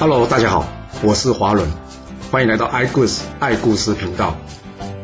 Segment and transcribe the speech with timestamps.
[0.00, 0.64] Hello，大家好，
[1.02, 1.68] 我是华伦，
[2.30, 4.32] 欢迎来到爱故事爱故事频道。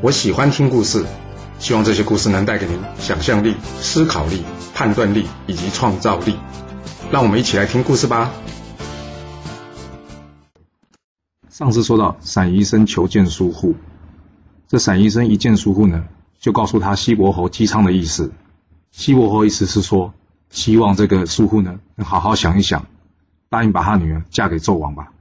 [0.01, 1.05] 我喜欢听故事，
[1.59, 6.37] 希望这些故事能带给您想象力、思考力、判断力以及创造力。
[7.11, 8.31] 让我们一起来听故事吧。
[11.51, 13.75] 上次说到陕医生求见苏护，
[14.69, 16.05] 这陕医生一见苏护呢，
[16.39, 18.31] 就告诉他西伯侯姬昌的意思。
[18.93, 20.15] 西伯侯意思是说，
[20.51, 22.87] 希望这个苏护呢能好好想一想。
[23.55, 25.13] 答应把他女儿嫁给纣王吧。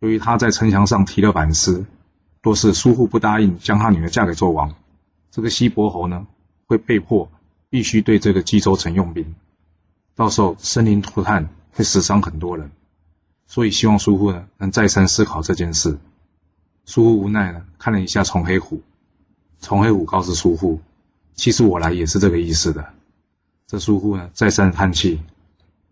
[0.00, 1.84] 由于他在城墙上提了板诗，
[2.42, 4.74] 若是苏护不答应将他女儿嫁给纣王，
[5.30, 6.26] 这个西伯侯呢
[6.66, 7.30] 会被迫
[7.70, 9.36] 必须对这个冀州城用兵，
[10.16, 12.72] 到时候生灵涂炭，会死伤很多人。
[13.46, 16.00] 所以希望苏护呢能再三思考这件事。
[16.84, 18.82] 苏护无奈呢看了一下崇黑虎，
[19.60, 20.80] 崇黑虎告诉苏护，
[21.36, 22.92] 其实我来也是这个意思的。
[23.68, 25.22] 这苏护呢再三叹气，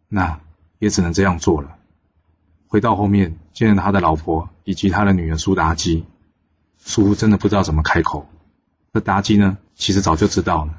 [0.08, 0.40] 那
[0.78, 1.76] 也只能这样做了。
[2.68, 6.04] 回到后面，见了他的老婆以及他的女儿苏妲己，
[6.78, 8.28] 苏护真的不知道怎么开口。
[8.92, 10.74] 这妲己呢，其实早就知道了。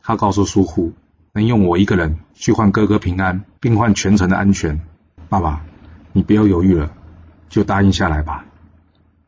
[0.00, 0.92] 他告诉苏护，
[1.32, 4.80] 能用我一个人去换哥哥平安，并换全城的安全。
[5.28, 5.64] 爸爸，
[6.12, 6.92] 你不要犹豫了，
[7.48, 8.46] 就答应下来吧。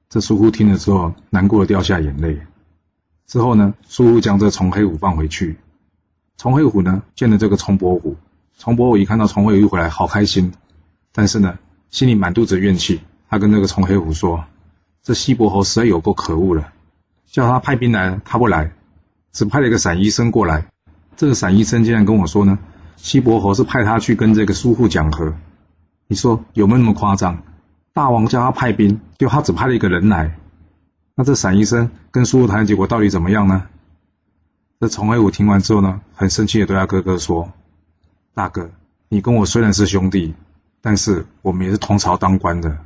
[0.08, 2.40] 这苏护听了之后，难过的掉下眼泪。
[3.26, 5.58] 之后呢，苏护将这崇黑虎放回去。
[6.38, 8.16] 崇黑虎呢，见了这个崇伯虎，
[8.58, 10.52] 崇伯虎一看到崇黑虎回来，好开心。
[11.12, 11.58] 但是呢，
[11.90, 13.00] 心里满肚子怨气，
[13.30, 14.44] 他跟那个崇黑虎说
[15.00, 16.72] ：“这西伯侯实在有够可恶了，
[17.24, 18.72] 叫他派兵来，他不来，
[19.32, 20.66] 只派了一个散医生过来。
[21.16, 22.58] 这个散医生竟然跟我说呢，
[22.96, 25.34] 西伯侯是派他去跟这个苏护讲和。
[26.08, 27.44] 你说有没有那么夸张？
[27.92, 30.36] 大王叫他派兵，就他只派了一个人来。
[31.14, 33.68] 那这散医生跟苏护谈的结果到底怎么样呢？”
[34.80, 37.52] 这崇黑虎听完之后呢，很生气的对他哥哥说
[38.38, 38.70] ：“大哥，
[39.08, 40.32] 你跟我虽然是兄弟。”
[40.80, 42.78] 但是我们也是同朝当官的，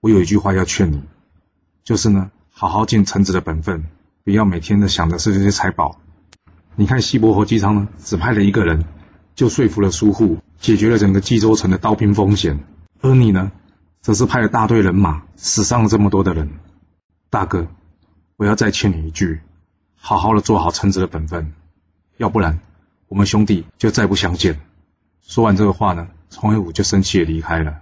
[0.00, 1.02] 我有一句话要劝你，
[1.84, 3.84] 就是呢，好好尽臣子的本分，
[4.24, 6.00] 不要每天的想的是这些财宝。
[6.74, 8.86] 你看西伯侯姬昌呢，只派了一个人，
[9.34, 12.64] 就说服了苏护，解决了整个冀州城的刀兵风险，
[13.02, 13.52] 而你呢，
[14.00, 16.48] 则是派了大队人马，死伤了这么多的人。
[17.28, 17.68] 大哥，
[18.38, 19.42] 我要再劝你一句，
[19.96, 21.52] 好好的做好臣子的本分，
[22.16, 22.60] 要不然
[23.08, 24.58] 我们兄弟就再不相见。
[25.28, 26.08] 说完这个话呢。
[26.30, 27.80] 崇黑虎就生气的离开了，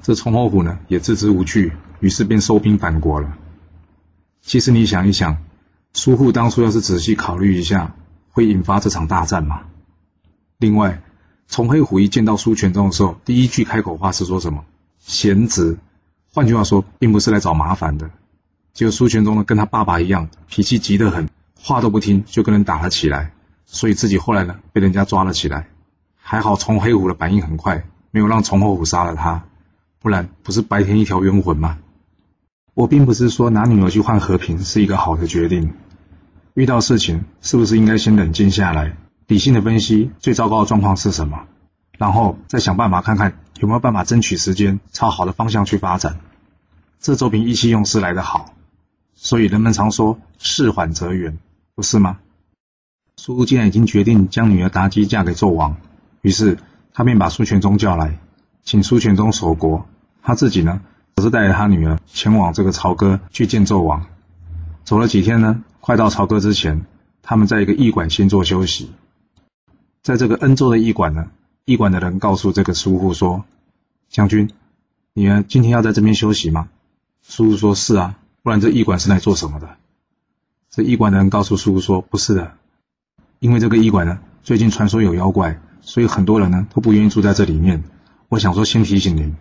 [0.00, 3.36] 这崇侯虎呢也自知无惧，于是便收兵反国了。
[4.40, 5.38] 其实你想一想，
[5.92, 7.96] 苏护当初要是仔细考虑一下，
[8.30, 9.62] 会引发这场大战吗？
[10.58, 11.02] 另外，
[11.48, 14.64] 崇黑虎一见到苏全忠的时候，第一句开口话是说什么？
[15.00, 15.76] 贤侄，
[16.32, 18.10] 换句话说，并不是来找麻烦的。
[18.74, 21.28] 结果苏全忠呢跟他爸爸一样，脾气急得很，
[21.58, 23.32] 话都不听就跟人打了起来，
[23.66, 25.68] 所以自己后来呢被人家抓了起来。
[26.28, 29.44] 还好，崇黑虎的反应很快，没有让崇侯虎杀了他，
[30.00, 31.78] 不然不是白天一条冤魂吗？
[32.74, 35.72] 我并不是说拿女儿去换和平是一个好的决定，
[36.54, 38.96] 遇到事情是不是应该先冷静下来，
[39.28, 41.46] 理性的分析最糟糕的状况是什么，
[41.96, 46.18] 然后再想办法看看有没有办法争取时间朝好的方向去发展，
[46.98, 48.52] 这周平意气用事来得好，
[49.14, 51.38] 所以人们常说事缓则圆，
[51.76, 52.18] 不是吗？
[53.16, 55.76] 苏既然已经决定将女儿妲己嫁给纣王。
[56.26, 56.58] 于是
[56.92, 58.18] 他便把苏全忠叫来，
[58.64, 59.86] 请苏全忠守国，
[60.24, 60.80] 他自己呢，
[61.14, 64.04] 则是带着他女儿前往这个朝歌去见纣王。
[64.82, 66.84] 走了几天呢，快到朝歌之前，
[67.22, 68.90] 他们在一个驿馆先做休息。
[70.02, 71.28] 在这个恩州的驿馆呢，
[71.64, 73.44] 驿馆的人告诉这个苏护说
[74.10, 74.50] ：“将军，
[75.12, 76.68] 你呢今天要在这边休息吗？”
[77.22, 79.76] 苏护说：“是啊，不然这驿馆是来做什么的？”
[80.70, 82.54] 这驿馆的人告诉苏护说：“不是的，
[83.38, 87.84] 因为这个驿馆呢，最近传说有妖怪。”所以很多人呢都不愿意住在这里面。
[88.28, 89.36] 我想说，先提醒您，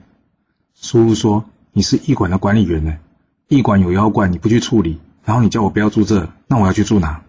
[0.75, 3.00] 叔叔说你是驿馆的管理员呢，
[3.47, 7.23] 驿馆有妖怪，你不去处理，然后你叫我不要住这，那我要去住哪？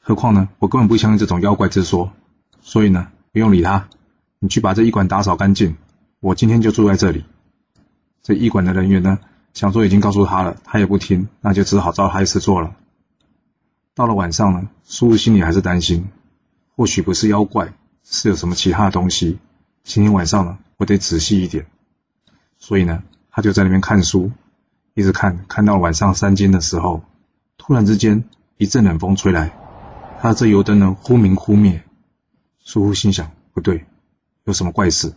[0.00, 2.12] 何况呢，我根本不相信这种妖怪之说。
[2.60, 3.88] 所以呢，不用理他，
[4.40, 5.76] 你去把这驿馆打扫干净。
[6.18, 7.24] 我今天就住在这里。
[8.20, 9.20] 这驿馆的人员呢，
[9.52, 12.74] 想说已经告诉他了，他也不听，那就只好照他意思做了。
[13.94, 16.08] 到了晚上呢，叔叔心里还是担心，
[16.74, 17.72] 或许不是妖怪。
[18.04, 19.38] 是有什么其他的东西？
[19.82, 21.66] 今天晚上呢，我得仔细一点。
[22.58, 24.30] 所以呢，他就在那边看书，
[24.92, 27.02] 一直看，看到晚上三更的时候，
[27.56, 28.24] 突然之间
[28.58, 29.52] 一阵冷风吹来，
[30.20, 31.82] 他这油灯呢忽明忽灭。
[32.58, 33.84] 苏护心想：不对，
[34.44, 35.14] 有什么怪事？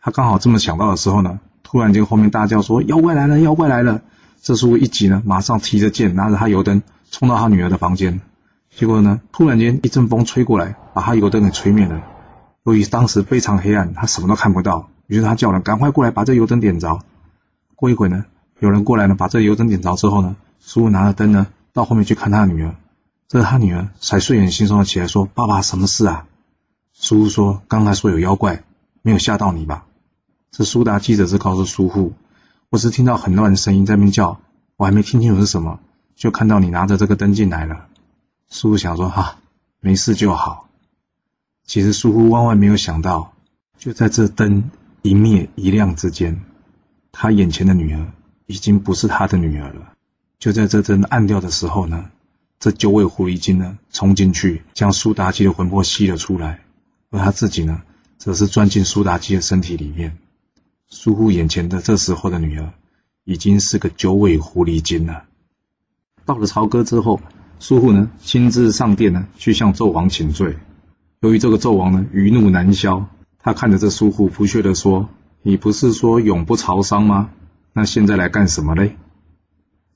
[0.00, 3.38] 他刚好这么想到的时候呢，突然间后面大叫说：“妖怪来了！
[3.40, 4.02] 妖怪来了！”
[4.42, 8.20] 这时候一急呢，马上提着剑，拿着他油灯，冲到他女儿的房间。
[8.70, 12.02] 结果呢，突然间一阵风吹过来，把他油灯给吹灭了。
[12.64, 17.00] 由于当时非常黑暗，他什么都看不到，于是他叫人赶快过来把这油灯点着。
[17.74, 18.24] 过一会呢，
[18.60, 22.74] 有人过来呢，把这油灯点着之后呢，叔父拿着灯呢，到后面去看他的女儿。
[23.26, 26.26] 这他女儿才睡眼惺忪的起来说：“爸爸，什么事啊？”
[26.92, 28.62] 叔父说：“刚才说有妖怪，
[29.00, 29.86] 没有吓到你吧？”
[30.52, 32.12] 这苏达记者是告诉叔父
[32.68, 34.38] ：“我只听到很乱的声音在那边叫，
[34.76, 35.80] 我还没听清楚是什么，
[36.14, 37.86] 就看到你拿着这个灯进来了。”
[38.50, 39.38] 叔父想说：“哈，
[39.80, 40.68] 没事就好。”
[41.64, 43.32] 其实叔父万万没有想到，
[43.78, 44.70] 就在这灯
[45.02, 46.42] 一灭一亮之间，
[47.12, 48.12] 他眼前的女儿
[48.46, 49.92] 已经不是他的女儿了。
[50.38, 52.10] 就在这灯暗掉的时候呢。
[52.58, 56.60] 这九尾狐狸精呢，冲进去将苏妲己的魂魄吸了出来，
[57.10, 57.82] 而他自己呢，
[58.18, 60.16] 则是钻进苏妲己的身体里面。
[60.86, 62.72] 苏护眼前的这时候的女儿，
[63.24, 65.24] 已经是个九尾狐狸精了。
[66.24, 67.20] 到了朝歌之后，
[67.58, 70.56] 苏护呢亲自上殿呢，去向纣王请罪。
[71.22, 73.06] 由于这个纣王呢余怒难消，
[73.38, 75.08] 他看着这苏护不屑地说
[75.42, 77.30] ：“你不是说永不朝商吗？
[77.72, 78.96] 那现在来干什么嘞？”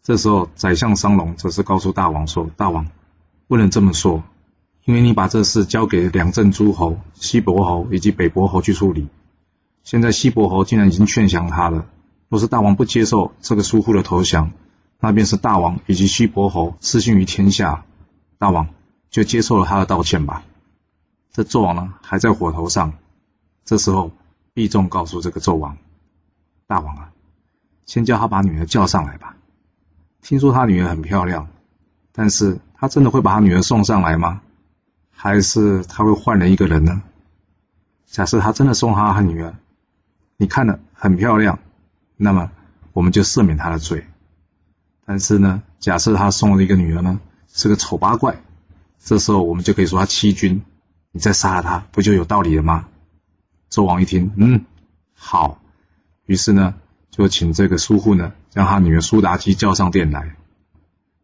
[0.04, 2.86] 这时候，宰相商龙则是告诉大王说：“大王，
[3.48, 4.22] 不能这么说，
[4.84, 9.08] 因为你把这事交给两镇诸侯西伯侯以及北伯侯去处理。
[9.82, 11.86] 现在西伯侯竟然已经劝降他了。
[12.28, 14.52] 若是大王不接受这个疏忽的投降，
[15.00, 17.84] 那便是大王以及西伯侯失信于天下。
[18.38, 18.68] 大王
[19.10, 20.44] 就接受了他的道歉吧。”
[21.36, 22.94] 这纣王呢，还在火头上。
[23.66, 24.10] 这时候，
[24.54, 25.76] 毕仲告诉这个纣王
[26.66, 27.12] ：“大王啊，
[27.84, 29.36] 先叫他把女儿叫上来吧。”
[30.22, 31.46] 听说他女儿很漂亮，
[32.10, 34.40] 但是他真的会把他女儿送上来吗？
[35.10, 37.02] 还是他会换了一个人呢？
[38.06, 39.54] 假设他真的送他他女儿，
[40.38, 41.58] 你看了很漂亮，
[42.16, 42.50] 那么
[42.94, 44.06] 我们就赦免他的罪。
[45.04, 48.40] 但是呢，假设他送了一个女儿呢，是个丑八怪，
[48.98, 50.62] 这时候我们就可以说他欺君，
[51.16, 52.88] 你再杀了他，不就有道理了吗？
[53.70, 54.66] 纣王一听，嗯，
[55.14, 55.62] 好，
[56.26, 56.74] 于是呢。
[57.08, 60.36] 就请这个叔父呢，将他女儿苏妲己叫上殿来。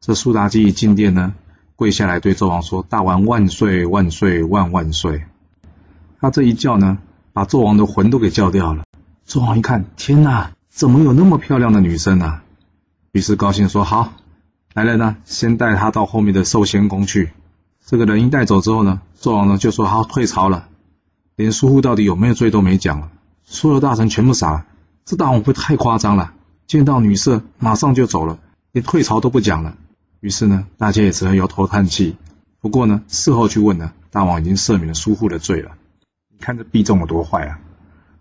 [0.00, 1.34] 这苏妲己一进殿呢，
[1.76, 5.24] 跪下来对纣王说：“大王万岁万岁万万岁！”
[6.18, 6.96] 他这一叫呢，
[7.34, 8.84] 把纣王的魂都给叫掉了。
[9.28, 12.42] 纣王一看，天哪，怎么有那么漂亮的女生啊？
[13.10, 14.14] 于是高兴说：“好，
[14.72, 17.32] 来人呢，先带她到后面的寿仙宫去。”
[17.84, 20.68] 这个人一带走之后呢，纣王呢就说：“好，退朝了。”
[21.36, 23.10] 连叔父到底有没有罪都没讲了，
[23.42, 24.66] 所有大臣全部傻了。
[25.04, 26.32] 这大王会太夸张了，
[26.66, 28.38] 见到女色马上就走了，
[28.70, 29.76] 连退朝都不讲了。
[30.20, 32.16] 于是呢，大家也只能摇头叹气。
[32.60, 35.72] 不过呢，事后去问呢，大王已经赦免了叔父的罪了。
[36.30, 37.58] 你看这毕仲有多坏啊！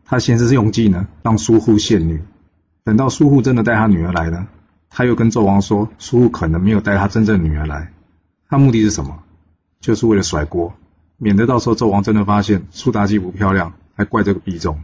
[0.04, 2.24] 他先是用计呢，让叔父献女，
[2.84, 4.48] 等到叔父真的带他女儿来呢，
[4.90, 7.94] 他又跟纣王说，叔父可能没有带他真正女儿来。
[8.50, 9.19] 他目的是什么？
[9.81, 10.74] 就是为了甩锅，
[11.18, 14.81] 免得到时候纣王真的发现苏妲己不漂亮，还怪这个毕仲。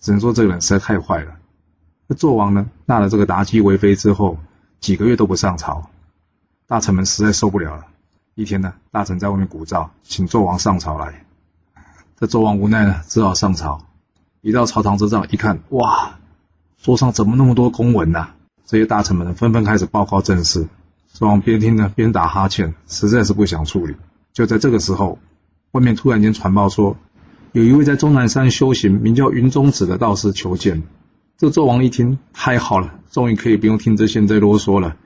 [0.00, 1.36] 只能说这个人实在太坏了。
[2.06, 4.38] 那纣王呢，纳了这个妲己为妃之后，
[4.80, 5.90] 几个月都不上朝，
[6.66, 7.86] 大臣们实在受不了了。
[8.34, 11.24] 一天呢，大臣在外面鼓噪，请纣王上朝来。
[12.18, 13.82] 这纣王无奈呢，只好上朝。
[14.40, 16.18] 一到朝堂之上，一看，哇，
[16.80, 18.30] 桌上怎么那么多公文呐？
[18.64, 20.68] 这些大臣们纷纷开始报告政事。
[21.18, 23.94] 纣王边听呢，边打哈欠，实在是不想处理。
[24.34, 25.18] 就在这个时候，
[25.70, 26.98] 外面突然间传报说。
[27.52, 30.82] 有一位在终南山修行、名叫云中子的道士求见。
[31.38, 34.98] 这纣王一听，太好了，终于可以不用听这些在啰嗦了，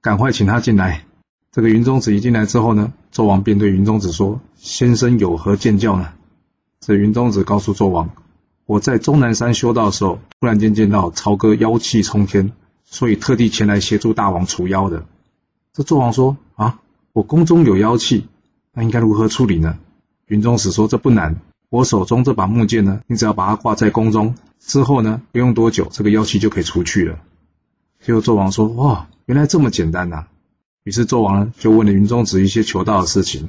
[0.00, 1.04] 赶快请他进来。
[1.52, 6.08] 这个云中子一进来之后呢，纣王便对云中子说：“先生有何见教呢？”
[6.80, 8.08] 这云中子告诉纣王
[8.64, 12.52] ：“我在终南山修道的时候，突然间见到朝歌妖气冲天，
[12.86, 15.04] 所以特地前来协助大王除妖的。”
[15.82, 16.78] 这纣王说：“啊，
[17.14, 18.28] 我宫中有妖气，
[18.74, 19.78] 那应该如何处理呢？”
[20.28, 27.18] 云中子说：“这不难。”我手中这把木剑呢，你只要把它挂在宫中，之后呢，不用多久，这个妖气就可以除去了。
[28.04, 30.26] 结果纣王说：“哇，原来这么简单呐！”
[30.84, 33.48] 于是纣王呢，就问了云中子一些求道的事情。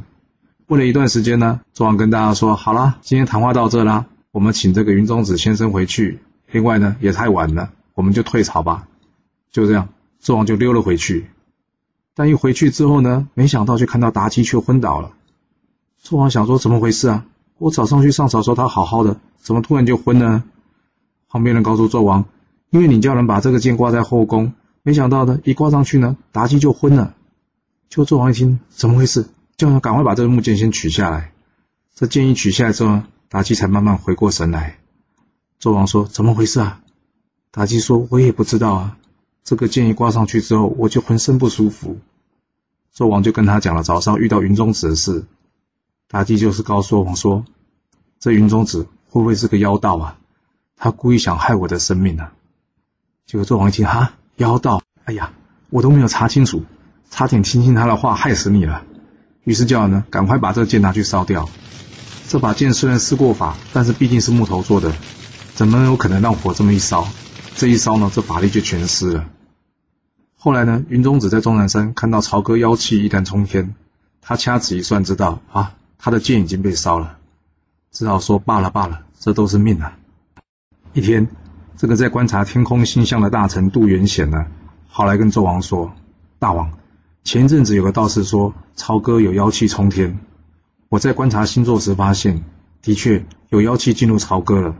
[0.68, 6.20] 过了一段时间呢，纣王跟大家说：“好啦，今天谈话到这啦，我们请这个云中子先生回去。
[6.50, 8.88] 另外呢，也太晚了，我们就退朝吧。”
[9.52, 9.90] 就这样，
[10.24, 11.28] 纣王就溜了回去。
[12.16, 15.14] 但一回去之后呢，没想到就看到妲己却昏倒了。
[16.04, 17.26] 纣王想说：“怎么回事啊？”
[17.58, 20.44] 我早上去上朝说他好好的，怎么突然就昏了？
[21.30, 22.26] 旁边人告诉纣王，
[22.72, 24.54] 因为你叫人把这个剑挂在后宫，
[24.84, 27.14] 没想到呢，一挂上去呢，妲己就昏了。
[27.88, 29.28] 就纣王一听，怎么回事？
[29.58, 31.32] 叫人赶快把这个木剑先取下来。
[31.94, 34.80] 这剑一取下来之后，妲己才慢慢回过神来。
[35.62, 36.82] 纣王说：“怎么回事啊？”
[37.54, 38.98] 妲己说：“我也不知道啊。
[39.44, 41.98] 这个剑一挂上去之后，我就浑身不舒服。”
[42.96, 45.26] 纣王就跟他讲了早上遇到云中子的事。
[46.10, 47.46] 妲己就是告诉我说
[48.20, 50.18] ：“这云中子会不会是个妖道啊？
[50.76, 52.34] 他故意想害我的生命啊！”
[53.26, 55.32] 结果纣王一听，哈，妖道，哎呀，
[55.70, 56.64] 我都没有查清楚，
[57.10, 58.84] 差点听信他的话，害死你了。
[59.46, 61.50] 于是叫人呢，赶快把这剑拿去烧掉。
[62.28, 64.94] 这把剑虽然施过法，但是毕竟是木头做的，
[65.56, 67.08] 怎么有可能让火这么一烧？
[67.56, 69.30] 这一烧呢，这法力就全失了。
[70.36, 73.76] 后来呢，云中子在终南山看到朝歌妖气一旦冲天，
[74.22, 77.18] 他掐指一算，知道啊，他的剑已经被烧了，
[77.92, 79.98] 只好说罢了罢了，这都是命啊。
[80.94, 81.28] 一天。
[81.78, 84.46] 这个在观察天空星象的大臣杜元显呢，
[84.92, 85.94] 跑来跟纣王说
[86.38, 86.74] ：“大王，
[87.24, 90.20] 前一阵子有个道士说朝歌有妖气冲天，
[90.90, 92.44] 我在观察星座时发现，
[92.84, 94.76] 的确有妖气进入朝歌了。”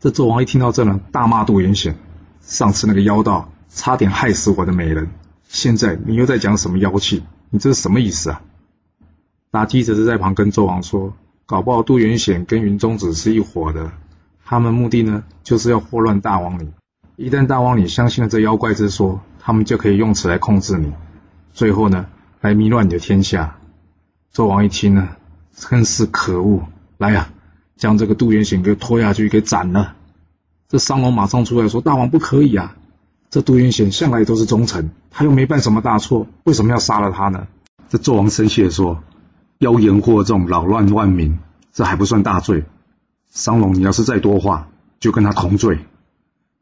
[0.00, 1.96] 这纣王一听到这呢，大骂杜元显
[2.40, 5.08] ：“上次那个妖道差点害死我的美人，
[5.48, 7.24] 现在你又在讲什么妖气？
[7.50, 8.40] 你这是什么意思啊？”
[9.50, 11.14] 妲己则是在旁跟纣王说
[11.46, 13.90] ：“搞不好杜元显跟云中子是一伙的。”
[14.44, 16.70] 他们目的呢，就是要祸乱大王你。
[17.16, 20.92] 一旦大王你相信了这妖怪之说，他们就可以用此来控制你，
[21.52, 22.06] 最后呢，
[22.40, 23.58] 来迷乱你的天下。
[24.32, 25.08] 纣王一听呢，
[25.52, 26.62] 真是可恶！
[26.98, 27.30] 来呀，
[27.78, 29.94] 将这个杜元显给拖下去给斩了。
[30.68, 32.76] 这商龙马上出来说：“大王不可以啊！
[33.30, 37.46] 这杜元显向来都是忠臣，他又没犯什么大错，为什么要杀了他呢？”
[37.88, 39.02] 这纣王生气地说
[39.60, 41.38] ：“妖言惑众，扰乱万民，
[41.72, 42.64] 这还不算大罪。”
[43.32, 44.68] 商龙，你要是再多话，
[45.00, 45.78] 就跟他同罪。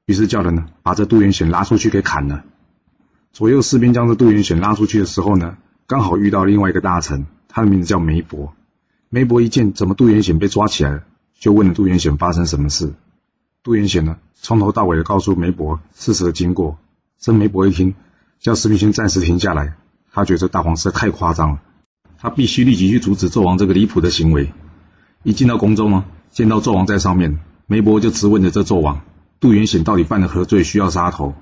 [0.05, 2.45] 于是叫人呢，把这杜元显拉出去给砍了。
[3.33, 5.57] 左右士兵将这杜元显拉出去的时候呢，
[5.89, 8.55] 刚好遇到另外一个大臣，他的名字叫梅伯。
[9.09, 11.03] 梅伯一见怎么杜元显被抓起来了，
[11.39, 12.95] 就问了杜元显发生什么事。
[13.63, 16.79] 杜元显呢，从头到尾的告诉梅伯事实的经过。
[17.19, 17.95] 这梅伯一听，
[18.41, 19.75] 叫士兵先暂时停下来，
[20.13, 21.63] 他觉得大皇实在太夸张了，
[22.19, 24.53] 他必须立即去阻止纣王这个离谱的行为。
[25.23, 26.05] 一进到宫中呢。
[26.33, 29.01] 见到纣王在上面，梅伯就质问着这纣王：
[29.41, 31.35] 杜元显到底犯了何罪，需要杀头？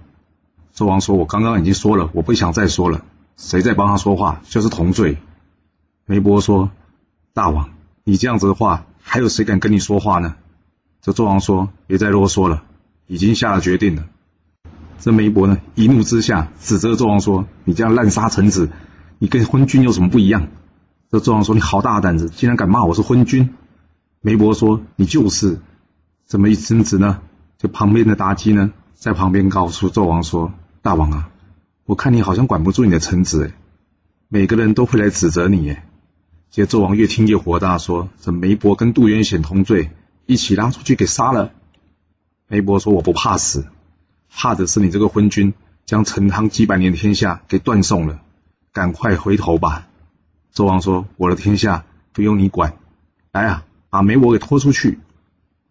[0.73, 3.05] 纣王说：“我刚刚已经说了，我不想再说了。
[3.37, 5.19] 谁在帮他说话，就是同罪。”
[6.07, 6.71] 梅伯说
[7.35, 7.71] ：“大王，
[8.05, 10.37] 你这样子的话，还有谁敢跟你说话呢？”
[11.03, 12.63] 这纣王说：“别再啰嗦了，
[13.09, 14.07] 已经下了决定了。”
[15.01, 18.71] 这梅伯呢，一怒之下指责纣王说：“你这样滥杀臣子，
[19.19, 20.47] 你跟昏君有什么不一样？”
[21.11, 23.53] 这纣王说：“你好大胆子，竟然敢骂我是昏君！”
[24.23, 25.59] 梅伯说：“你就是，
[26.25, 27.21] 怎么一争执呢？
[27.59, 31.31] 就旁边的妲己呢，在旁边告诉纣王说：‘大王啊，
[31.85, 33.53] 我看你好像管不住你的臣子，
[34.29, 35.85] 每个人都会来指责你，哎。’
[36.55, 39.91] 这纣王越听越火大，说：‘这梅伯跟杜元显同罪，
[40.25, 41.51] 一起拉出去给杀了。’
[42.47, 43.67] 梅伯说：‘我不怕死，
[44.31, 45.53] 怕的是你这个昏君，
[45.85, 48.21] 将陈汤几百年的天下给断送了，
[48.73, 49.89] 赶快回头吧。’
[50.55, 52.77] 纣王说：‘我的天下不用你管，
[53.33, 55.01] 来啊！’把梅伯给拖出去。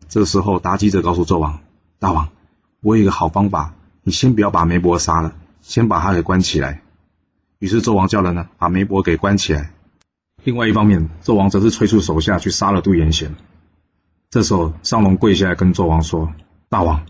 [0.10, 1.62] 这时候，妲己者告诉纣王
[1.98, 2.28] ：“大王，
[2.82, 3.74] 我有一个好方法，
[4.04, 6.82] 你先不要把梅伯杀了，先把他给关起来。”
[7.60, 9.73] 于是纣王叫人呢，把梅伯给关起来。
[10.44, 13.34] 另外一方面，纣王则是催促手下去杀了杜元显。
[14.30, 16.34] 这时候，商龙跪下来跟纣王说
[16.68, 17.06] ：“大王，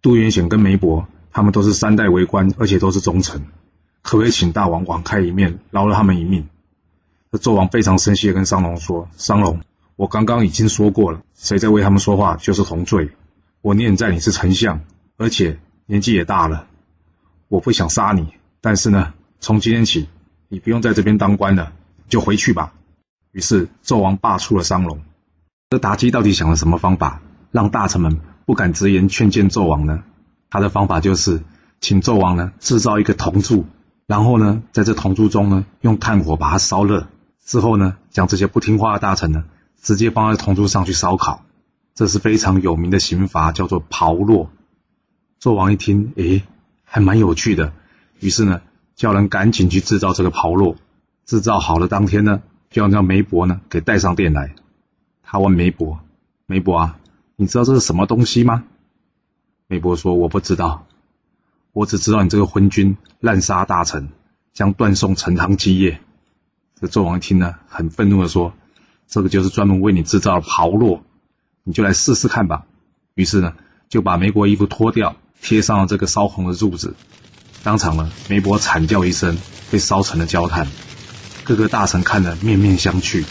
[0.00, 3.42] 杜元显跟梅伯他们都是三代为官，而且都是忠臣，
[4.02, 6.48] 可不可以请大王网开一面，饶了他们一命？”
[7.30, 9.60] 这纣王非常生气的跟商龙说：“商龙。”
[9.96, 13.10] 我刚刚已经说过了，谁在为他们说话就是同罪。
[13.60, 14.80] 我念在你是丞相，
[15.18, 16.66] 而且年纪也大了，
[17.48, 18.32] 我不想杀你。
[18.62, 20.08] 但是呢，从今天起，
[20.48, 21.74] 你不用在这边当官了，
[22.10, 22.74] 就回去吧。
[23.32, 25.00] 于是纣王罢黜了商龙。
[25.70, 30.02] 这妲己到底想了什么方法，让大臣们不敢直言劝谏纣王呢？
[30.50, 31.42] 他的方法就是
[31.80, 33.64] 请纣王呢制造一个铜柱，
[34.06, 37.06] 然后呢在这铜柱中呢用炭火把它烧热，
[37.42, 39.44] 之后呢将这些不听话的大臣呢。
[39.82, 41.42] 直接放在铜柱上去烧烤，
[41.94, 44.48] 这是非常有名的刑罚，叫做炮烙。
[45.40, 46.42] 纣王一听，诶，
[46.84, 47.72] 还蛮有趣的，
[48.18, 48.60] 于是呢，
[48.94, 50.76] 叫人赶紧去制造这个炮烙。
[51.30, 54.56] 制造好了当天呢，就要让梅伯呢给带上殿来。
[55.22, 56.00] 他问梅伯
[56.44, 56.98] ：“梅伯啊，
[57.36, 58.64] 你知道这是什么东西吗？”
[59.68, 60.88] 梅伯说：“我不知道，
[61.72, 64.08] 我只知道你这个昏君滥杀大臣，
[64.52, 66.00] 将断送陈汤基业。”
[66.80, 68.52] 这纣王一听呢，很愤怒的说。
[69.06, 71.00] 这个就是专门为你制造的炮烙，
[71.62, 72.66] 你就来试试看吧。
[73.14, 73.54] 于是呢，
[73.88, 76.96] 就把梅伯衣服脱掉，贴上了这个烧红的柱子。
[77.62, 79.38] 当场呢，梅伯惨叫一声，
[79.70, 80.66] 被烧成了焦炭。
[81.50, 83.26] 各个大臣看了面面相觑。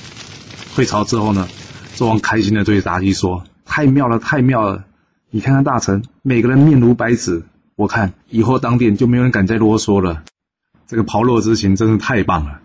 [0.76, 1.48] 退朝之后呢，
[1.96, 4.84] 纣王开心的对妲己说：“太妙了，太妙了！
[5.30, 7.46] 你看看大臣，每个人面如白纸。
[7.78, 10.26] 我看以后当殿就没有人敢再啰嗦了。
[10.86, 12.60] 这个炮烙之行真是太棒了。”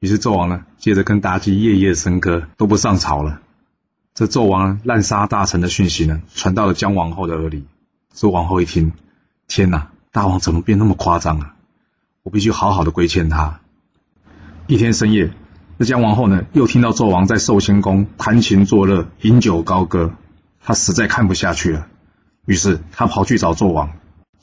[0.00, 3.40] 于是纣王呢，接着跟妲己夜夜笙歌，都不上朝了。
[4.12, 7.64] 这纣王滥杀大臣的讯息呢，传到了姜王后的耳里。
[8.12, 8.92] 周王后一听，
[9.48, 11.54] 天哪，大王怎么变那么夸张啊？
[12.22, 13.60] 我必须好好的规劝他。
[14.68, 15.32] 一天深夜，
[15.78, 20.12] 这姜王后呢，又听到纣王在寿仙宫弹琴作乐、饮酒高歌，
[20.60, 21.88] 她实在看不下去了。
[22.46, 23.90] 于是她跑去找纣王。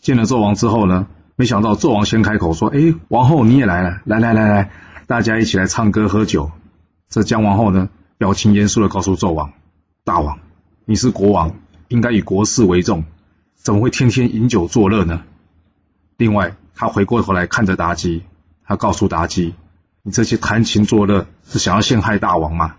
[0.01, 1.07] 见了纣王之后呢，
[1.37, 4.71] 没想到纣王先开口说：“哎，王后你也来了，来来来来，
[5.07, 6.51] 大家一起来唱歌喝酒。”
[7.07, 9.53] 这姜王后呢，表情严肃的告诉纣王
[10.03, 10.39] ：“大王，
[10.85, 11.55] 你是国王，
[11.87, 13.05] 应该以国事为重，
[13.55, 15.23] 怎么会天天饮酒作乐呢？”
[16.17, 18.23] 另外，他回过头来看着妲己，
[18.65, 19.55] 他告诉妲己
[20.11, 22.75] ：“这些弹琴作乐，是想要陷害大王吗？”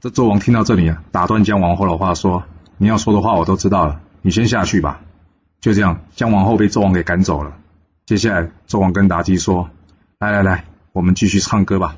[0.00, 2.44] 这纣王听到这里啊，打断姜王后的话说
[2.78, 5.00] ：“你要说的话我都知道了，你先下去吧。”
[5.60, 7.56] 就这样，姜王后被纣王给赶走了。
[8.04, 9.70] 接下来，纣王跟妲己说
[10.20, 11.96] ：“来来来，我们继续唱歌吧。”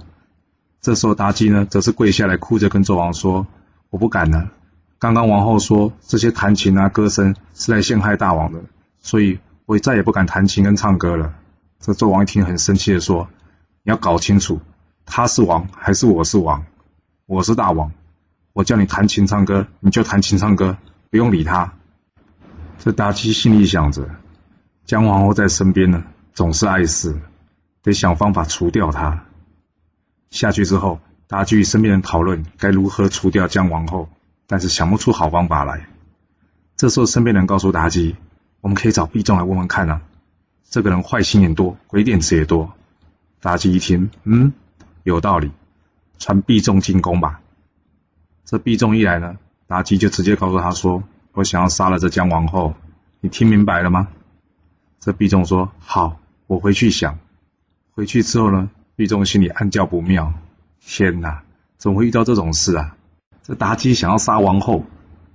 [0.80, 3.46] 这时候，妲己呢，则是跪下来哭着跟纣王说
[3.90, 4.48] ：“我不敢了。
[5.00, 8.60] 刚刚王后说这些弹琴啊、歌声是来陷害大王的，
[9.00, 11.34] 所以我再也不敢弹琴跟唱歌了。”
[11.80, 13.28] 这纣王一听，很生气的说
[13.82, 14.60] ：“你要搞清楚，
[15.06, 16.66] 他是王还是我是王？
[17.26, 17.92] 我是大王，
[18.52, 20.76] 我叫你弹琴唱歌，你就弹琴唱歌，
[21.10, 21.74] 不用理他。”
[22.78, 24.08] 这妲己心里想着，
[24.84, 27.20] 姜皇后在身边呢，总是碍事，
[27.82, 29.24] 得想方法除掉她。
[30.30, 34.08] 下去之后，妲己与身边人讨论该如何除掉姜王后，
[34.46, 35.86] 但是想不出好方法来。
[36.76, 38.16] 这时候，身边人告诉妲己
[38.62, 40.00] ：“我们可以找毕仲来问问看啊，
[40.70, 42.72] 这个人坏心眼多，鬼点子也多。”
[43.42, 44.52] 妲己一听，嗯，
[45.02, 45.50] 有道理，
[46.18, 47.40] 传毕仲进宫吧。
[48.44, 49.36] 这毕仲一来呢，
[49.68, 51.02] 妲己就直接告诉他说。
[51.34, 52.74] 我想要杀了这姜王后，
[53.20, 54.08] 你听明白了吗？
[54.98, 56.18] 这毕仲说：“好，
[56.48, 57.20] 我回去想。”
[57.94, 60.32] 回去之后呢，毕仲心里暗叫不妙：
[60.80, 61.44] 天哪，
[61.76, 62.96] 怎么会遇到这种事啊？
[63.44, 64.84] 这妲己想要杀王后，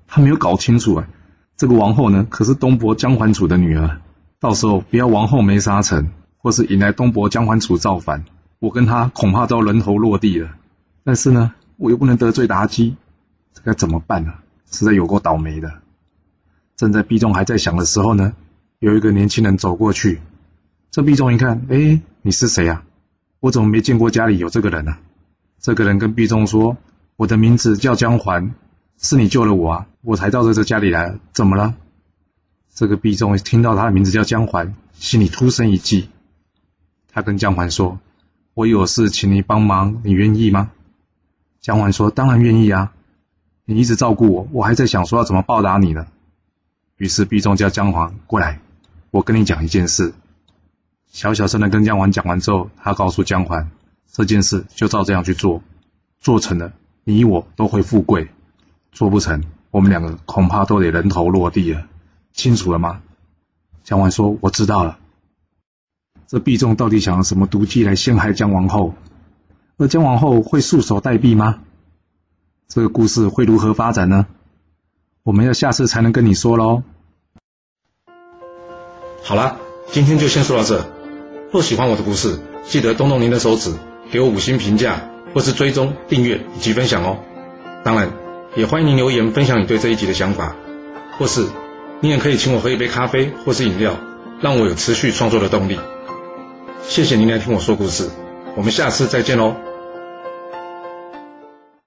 [0.06, 1.08] 他没有搞清楚啊。
[1.56, 4.02] 这个王后呢，可是东伯姜桓楚的女儿，
[4.42, 6.12] 到时候不要王后没杀成，
[6.44, 8.26] 或是引来东伯姜桓楚造反，
[8.60, 10.52] 我跟他恐怕都要人头落地了。
[11.06, 12.98] 但是呢，我又不能得罪妲己，
[13.54, 14.34] 这该怎么办呢？
[14.70, 15.76] 实在有够倒霉的。
[16.76, 18.34] 正在毕仲还在想的时候呢，
[18.80, 20.20] 有一个年轻人走过去。
[20.92, 22.84] 这毕仲一看，哎，你是谁啊？
[23.40, 24.98] 我怎么没见过家里有这个人呢？
[25.62, 26.76] 这个人跟毕仲说
[27.16, 28.54] ：“我的名字叫姜环，
[28.98, 31.18] 是你救了我啊，我才到这这家里来。
[31.32, 31.74] 怎么了？”
[32.76, 36.10] 这个毕仲听到他的名字叫姜环，心里突生一计。
[37.14, 38.00] 他跟姜环说
[38.56, 40.72] ：“我有事请你帮忙，你愿意吗？”
[41.62, 42.92] 姜环说：“当然愿意啊，
[43.66, 46.08] 你一直照顾我，我还在想说要怎么报答你呢。”
[46.98, 48.60] 于是毕仲叫姜黄过来，
[49.12, 50.14] 我跟你讲一件事。
[51.08, 53.70] 小小声的跟姜黄讲完之后，他告诉姜黄，
[54.12, 55.62] 这件事就照这样去做，
[56.20, 56.74] 做成了，
[57.04, 58.30] 你我都会富贵；
[58.92, 61.88] 做不成，我们两个恐怕都得人头落地了。
[62.32, 63.04] 清楚了吗？
[63.84, 64.98] 姜黄说：“我知道了。”
[66.34, 68.96] 这毕仲到底想用什么毒计来陷害姜王后？
[69.78, 71.60] 而姜王后会束手待毙吗？
[72.68, 74.26] 这个故事会如何发展呢？
[75.22, 76.82] 我们要下次才能跟你说喽。
[79.22, 79.60] 好了，
[79.92, 80.84] 今天就先说到这。
[81.52, 83.72] 若喜欢我的故事，记得动动您的手指，
[84.10, 87.20] 给我五星评价，或是追踪、订阅以及分享哦。
[87.84, 88.12] 当然，
[88.56, 90.56] 也欢迎您留言分享你对这一集的想法，
[91.20, 91.46] 或是
[92.02, 93.96] 你也可以请我喝一杯咖啡或是饮料，
[94.42, 95.78] 让我有持续创作的动力。
[96.88, 98.10] 谢谢您来听我说故事，
[98.56, 99.73] 我们下次再见喽。